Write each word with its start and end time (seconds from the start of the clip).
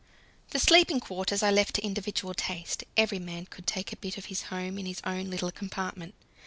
The 0.49 0.57
sleeping 0.57 0.99
quarters 0.99 1.43
I 1.43 1.51
left 1.51 1.75
to 1.75 1.85
individual 1.85 2.33
taste: 2.33 2.83
every 2.97 3.19
man 3.19 3.45
could 3.45 3.67
take 3.67 3.93
a 3.93 3.97
bit 3.97 4.17
of 4.17 4.25
his 4.33 4.41
home 4.49 4.79
in 4.79 4.87
his 4.87 4.99
own 5.05 5.29
little 5.29 5.51
compartment. 5.51 6.15